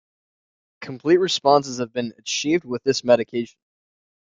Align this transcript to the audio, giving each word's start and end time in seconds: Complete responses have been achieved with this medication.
Complete 0.81 1.17
responses 1.17 1.77
have 1.77 1.93
been 1.93 2.11
achieved 2.17 2.65
with 2.65 2.81
this 2.81 3.03
medication. 3.03 3.59